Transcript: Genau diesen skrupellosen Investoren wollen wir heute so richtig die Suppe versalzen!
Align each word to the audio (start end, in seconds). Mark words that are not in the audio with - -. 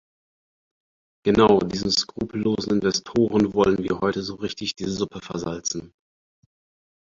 Genau 1.23 1.59
diesen 1.59 1.91
skrupellosen 1.91 2.71
Investoren 2.71 3.53
wollen 3.53 3.83
wir 3.83 3.99
heute 4.01 4.23
so 4.23 4.33
richtig 4.33 4.73
die 4.75 4.85
Suppe 4.85 5.21
versalzen! 5.21 5.93